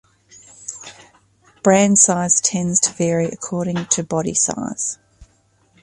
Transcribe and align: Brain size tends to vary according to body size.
Brain 1.61 1.95
size 1.95 2.41
tends 2.41 2.79
to 2.79 2.91
vary 2.91 3.27
according 3.27 3.85
to 3.91 4.01
body 4.01 4.33
size. 4.33 4.97